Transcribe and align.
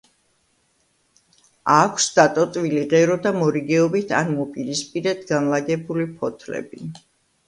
აქვს 1.73 2.07
დატოტვილი 2.15 2.81
ღერო 2.93 3.17
და 3.25 3.33
მორიგეობით 3.35 4.13
ან 4.21 4.31
მოპირისპირედ 4.39 5.21
განლაგებული 5.33 6.07
ფოთლები. 6.23 6.83